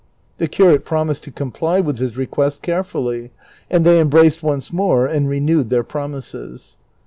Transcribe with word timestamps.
The 0.39 0.47
curate 0.47 0.83
promised 0.83 1.23
to 1.25 1.31
comply 1.31 1.79
with 1.79 1.99
his 1.99 2.17
request 2.17 2.63
carefully, 2.63 3.29
and 3.69 3.85
they 3.85 3.99
embraced 3.99 4.41
once 4.41 4.73
more, 4.73 5.05
and 5.05 5.29
renewed 5.29 5.69
their 5.69 5.83
promises. 5.83 6.75